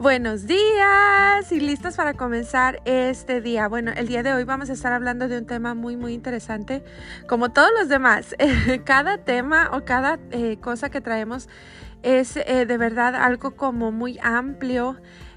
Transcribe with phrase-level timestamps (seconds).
[0.00, 3.68] Buenos días y listos para comenzar este día.
[3.68, 6.82] Bueno, el día de hoy vamos a estar hablando de un tema muy, muy interesante,
[7.28, 8.34] como todos los demás.
[8.86, 11.50] cada tema o cada eh, cosa que traemos
[12.02, 14.96] es eh, de verdad algo como muy amplio.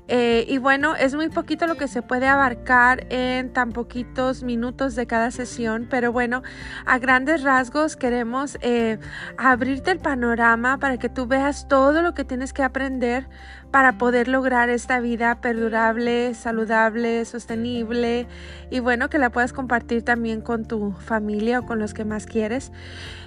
[0.09, 4.95] Eh, y bueno, es muy poquito lo que se puede abarcar en tan poquitos minutos
[4.95, 6.43] de cada sesión, pero bueno,
[6.85, 8.99] a grandes rasgos queremos eh,
[9.37, 13.29] abrirte el panorama para que tú veas todo lo que tienes que aprender
[13.71, 18.27] para poder lograr esta vida perdurable, saludable, sostenible
[18.69, 22.25] y bueno, que la puedas compartir también con tu familia o con los que más
[22.25, 22.71] quieres.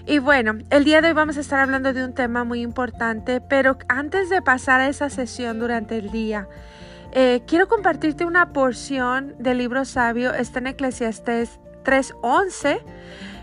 [0.07, 3.41] Y bueno, el día de hoy vamos a estar hablando de un tema muy importante,
[3.41, 6.47] pero antes de pasar a esa sesión durante el día,
[7.19, 12.83] eh, quiero compartirte una porción del libro sabio, está en Eclesiastes 3.11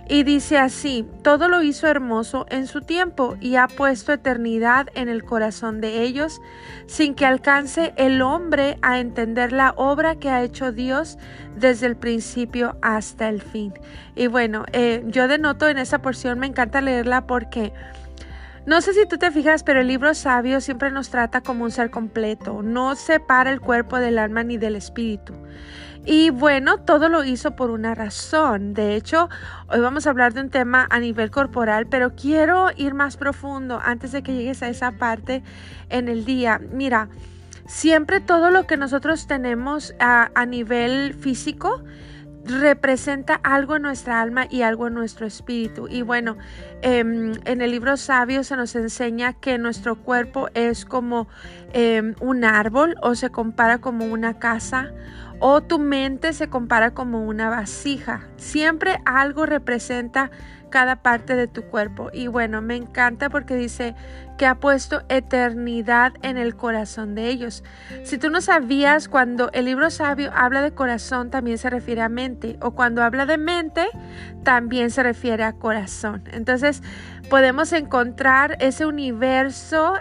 [0.08, 5.10] y dice así, todo lo hizo hermoso en su tiempo y ha puesto eternidad en
[5.10, 6.40] el corazón de ellos,
[6.86, 11.18] sin que alcance el hombre a entender la obra que ha hecho Dios
[11.56, 13.74] desde el principio hasta el fin.
[14.16, 17.74] Y bueno, eh, yo denoto en esa porción, me encanta leerla porque...
[18.66, 21.72] No sé si tú te fijas, pero el libro sabio siempre nos trata como un
[21.72, 25.34] ser completo, no separa el cuerpo del alma ni del espíritu.
[26.06, 28.74] Y bueno, todo lo hizo por una razón.
[28.74, 29.30] De hecho,
[29.68, 33.80] hoy vamos a hablar de un tema a nivel corporal, pero quiero ir más profundo
[33.82, 35.44] antes de que llegues a esa parte
[35.90, 36.60] en el día.
[36.72, 37.08] Mira,
[37.68, 41.82] siempre todo lo que nosotros tenemos a, nivel físico,
[42.44, 45.88] representa algo en nuestra alma y algo en nuestro espíritu.
[45.90, 46.38] Y bueno,
[46.84, 51.28] em, en el libro sabio se nos enseña que nuestro cuerpo es como
[51.74, 54.92] em, un árbol o se compara como una casa
[55.40, 58.28] o tu mente se compara como una vasija.
[58.38, 60.32] Siempre algo representa
[60.74, 62.10] cada parte de tu cuerpo.
[62.12, 63.94] Y bueno, me encanta porque dice
[64.40, 67.64] que ha puesto eternidad en el corazón de ellos.
[68.04, 72.10] Si tú no sabías, cuando el libro sabio habla de corazón, también se refiere a
[72.10, 72.58] mente.
[72.60, 73.86] O cuando habla de mente,
[74.44, 76.24] también se refiere a corazón.
[76.32, 76.73] Entonces,
[77.30, 79.96] podemos encontrar ese universo.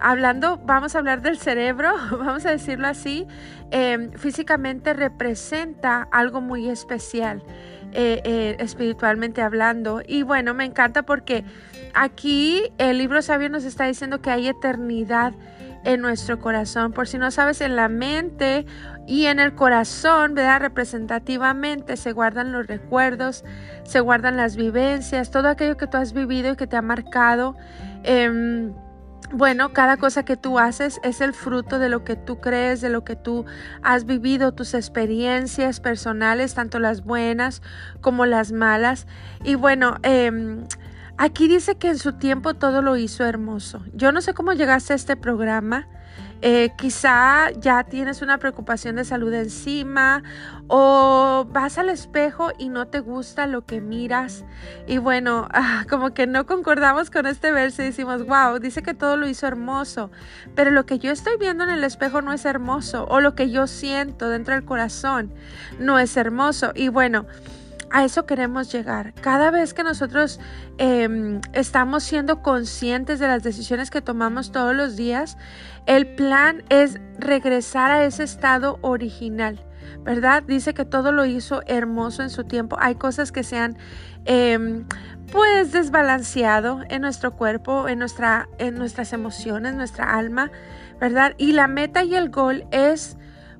[0.00, 3.26] Hablando, vamos a hablar del cerebro, vamos a decirlo así,
[3.70, 7.42] em, físicamente representa algo muy especial.
[7.96, 10.02] Eh, eh, espiritualmente hablando.
[10.04, 11.44] Y bueno, me encanta porque
[11.94, 15.32] aquí el libro sabio nos está diciendo que hay eternidad
[15.84, 16.92] en nuestro corazón.
[16.92, 18.66] Por si no sabes, en la mente
[19.06, 20.60] y en el corazón, ¿verdad?
[20.60, 23.44] Representativamente se guardan los recuerdos,
[23.84, 27.54] se guardan las vivencias, todo aquello que tú has vivido y que te ha marcado.
[28.02, 28.72] Em,
[29.34, 32.88] bueno, cada cosa que tú haces es el fruto de lo que tú crees, de
[32.88, 33.44] lo que tú
[33.82, 37.60] has vivido, tus experiencias personales, tanto las buenas
[38.00, 39.06] como las malas.
[39.44, 40.30] Y bueno, eh,
[41.16, 43.82] aquí dice que en su tiempo todo lo hizo hermoso.
[43.92, 45.88] Yo no sé cómo llegaste a este programa.
[46.46, 50.22] Eh, quizá ya tienes una preocupación de salud encima
[50.66, 54.44] o vas al espejo y no te gusta lo que miras
[54.86, 58.92] y bueno, ah, como que no concordamos con este verso y decimos, wow, dice que
[58.92, 60.10] todo lo hizo hermoso,
[60.54, 63.50] pero lo que yo estoy viendo en el espejo no es hermoso o lo que
[63.50, 65.32] yo siento dentro del corazón
[65.78, 67.24] no es hermoso y bueno,
[67.94, 69.14] a eso queremos llegar.
[69.14, 70.40] Cada vez que nosotros
[70.78, 75.38] em, estamos siendo conscientes de las decisiones que tomamos todos los días,
[75.86, 79.64] el plan es regresar a ese estado original.
[80.02, 80.42] ¿Verdad?
[80.42, 82.76] Dice que todo lo hizo hermoso en su tiempo.
[82.80, 83.76] Hay cosas que se han
[84.24, 84.86] em,
[85.30, 90.50] pues desbalanceado en nuestro cuerpo, en, nuestra, en nuestras emociones, nuestra alma,
[91.00, 91.34] ¿verdad?
[91.38, 93.16] Y la meta y el gol es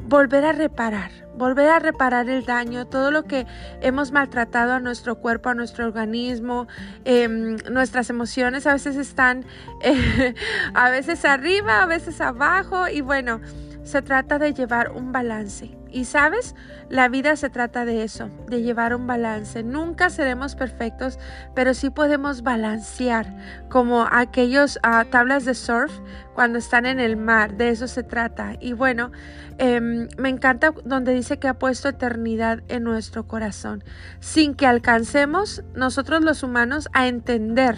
[0.07, 3.47] volver a reparar, volver a reparar el daño, todo lo que
[3.81, 6.67] hemos maltratado a nuestro cuerpo, a nuestro organismo,
[7.05, 9.45] em, nuestras emociones a veces están
[9.83, 10.35] eh,
[10.75, 13.41] a veces arriba, a veces abajo y bueno,
[13.83, 15.84] se trata de llevar un balance.
[15.95, 16.57] Y sabes,
[16.89, 19.63] la vida se trata de eso, de llevar un balance.
[19.63, 21.21] Nunca seremos perfectos,
[21.55, 23.33] pero sí podemos balancear,
[23.69, 25.93] como aquellos uh, tablas de surf
[26.35, 28.57] cuando están en el mar, de eso se trata.
[28.61, 29.13] Y bueno,
[29.59, 33.85] em, me encanta donde dice que ha puesto eternidad en nuestro corazón,
[34.19, 37.77] sin que alcancemos nosotros los humanos a entender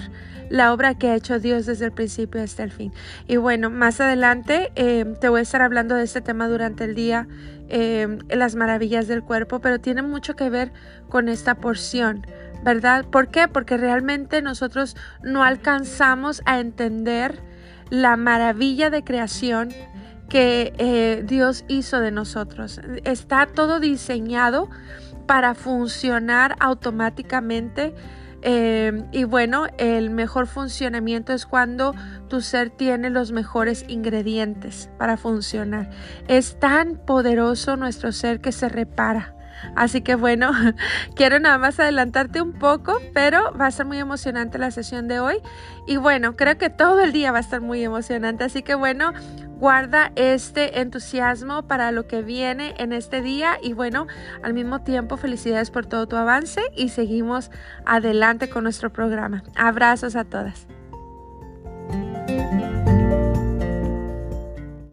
[0.48, 2.92] la obra que ha hecho Dios desde el principio hasta el fin.
[3.26, 6.94] Y bueno, más adelante em, te voy a estar hablando de este tema durante el
[6.94, 7.28] día,
[8.06, 10.72] em, las maravillas del cuerpo, pero tiene mucho que ver
[11.08, 12.26] con esta porción.
[12.62, 13.04] ¿Verdad?
[13.04, 13.46] ¿Por qué?
[13.48, 17.42] Porque realmente nosotros no alcanzamos a entender
[17.90, 19.68] la maravilla de creación
[20.28, 22.80] que eh, Dios hizo de nosotros.
[23.04, 24.68] Está todo diseñado
[25.26, 27.94] para funcionar automáticamente
[28.48, 31.96] Eh, y bueno, el mejor funcionamiento es cuando
[32.28, 35.90] tu ser tiene los mejores ingredientes para funcionar.
[36.28, 39.34] Es tan poderoso nuestro ser que se repara.
[39.74, 40.52] Así que bueno,
[41.16, 45.18] quiero nada más adelantarte un poco, pero va a ser muy emocionante la sesión de
[45.18, 45.38] hoy.
[45.88, 48.44] Y bueno, creo que todo el día va a estar muy emocionante.
[48.44, 49.12] Así que bueno,
[49.56, 53.58] guarda este entusiasmo para lo que viene en este día.
[53.62, 54.06] Y bueno,
[54.42, 57.50] al mismo tiempo, felicidades por todo tu avance y seguimos
[57.84, 59.42] adelante con nuestro programa.
[59.56, 60.66] Abrazos a todas.